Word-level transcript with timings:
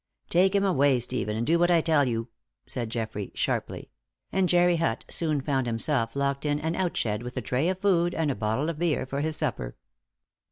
"Take 0.31 0.55
him 0.55 0.63
away, 0.65 0.99
Stephen, 0.99 1.37
and 1.37 1.45
do 1.45 1.59
what 1.59 1.69
I 1.69 1.79
tell 1.79 2.05
you," 2.05 2.29
said 2.65 2.89
Geoffrey, 2.89 3.31
sharply; 3.35 3.91
and 4.31 4.49
Jerry 4.49 4.77
Hutt 4.77 5.05
soon 5.11 5.41
found 5.41 5.67
himself 5.67 6.15
locked 6.15 6.43
in 6.43 6.59
an 6.59 6.75
out 6.75 6.97
shed 6.97 7.21
with 7.21 7.37
a 7.37 7.41
tray 7.41 7.69
of 7.69 7.77
food 7.77 8.15
and 8.15 8.31
a 8.31 8.35
bottle 8.35 8.67
of 8.67 8.79
beer 8.79 9.05
for 9.05 9.21
his 9.21 9.35
supper. 9.37 9.75